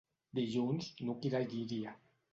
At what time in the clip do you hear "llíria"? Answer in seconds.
1.53-1.97